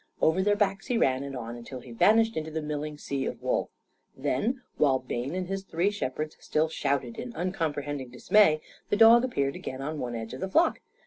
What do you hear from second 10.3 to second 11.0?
of the flock.